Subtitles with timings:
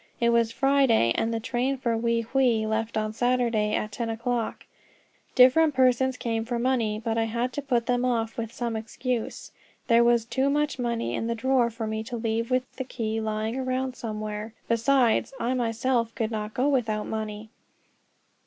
[0.19, 4.65] It was Friday, and the train for Wei Hwei left on Saturday at ten o'clock.
[5.35, 9.51] Different persons came for money, but I had to put them off with some excuse.
[9.85, 13.21] There was too much money in the drawer for me to leave with the key
[13.21, 17.51] lying around somewhere; besides, I myself could not go without money.